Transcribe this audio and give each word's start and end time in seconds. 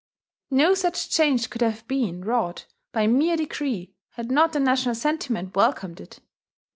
No 0.49 0.73
such 0.73 1.11
change 1.11 1.51
could 1.51 1.61
have 1.61 1.87
been 1.87 2.25
wrought 2.25 2.65
by 2.91 3.05
mere 3.05 3.37
decree 3.37 3.93
had 4.13 4.31
not 4.31 4.51
the 4.51 4.59
national 4.59 4.95
sentiment 4.95 5.55
welcomed 5.55 6.01
it.... 6.01 6.21